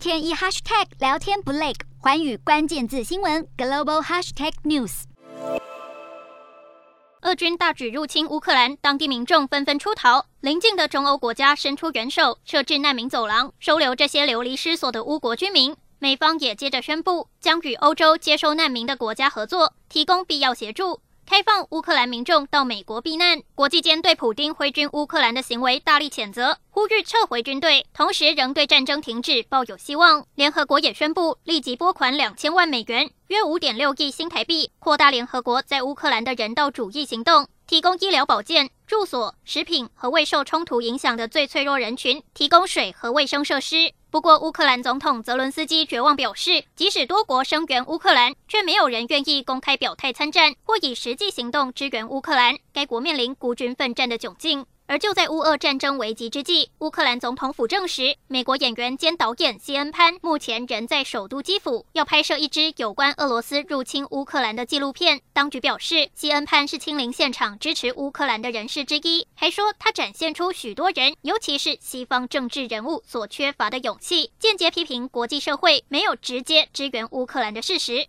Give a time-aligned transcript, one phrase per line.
[0.00, 5.02] 天一 hashtag 聊天不累，寰宇关键字新闻 global hashtag news。
[7.20, 15.76] 俄军大举入侵乌克兰，当地民众纷纷出逃，邻近的中欧国家伸出援手，设置难民走廊，收留这些流离失所的乌国居民。
[15.98, 21.02] 美方也接着宣布，将与欧洲接收难民的国家合作，提供必要协助。
[21.30, 30.26] 开放乌克兰民众到美国避难，国际间对普丁挥军乌克兰的行为大力谴责，呼吁撤回军队，同时仍对战争停止抱有希望。
[30.34, 43.92] 联合国也宣布立即拨款两千万美元，约五点六亿新台币，扩大联合国在乌克兰的人道主义行动，提供医疗保健、住所、食品和未受冲突影响的最脆弱人群提供水和卫生设施。
[44.10, 52.58] 不过，乌克兰总统泽伦斯基绝望表示，即使多国声援乌克兰，却没有人愿意公开表态参战或以实际行动支援乌克兰。
[52.72, 54.66] 该国面临孤军奋战的窘境。
[54.90, 65.20] 而就在乌俄战争危急之际，乌克兰总统府证实，美国演员兼导演西恩潘目前仍在首都基辅，要拍摄一支有关俄罗斯入侵乌克兰的纪录片。
[65.32, 78.08] 当局表示，西恩潘是亲临现场支持乌克兰的人士之一，还说他展现出许多人，尤其是西方政治人物所缺乏的勇气，间接批评国际社会没有直接支援乌克兰的事实。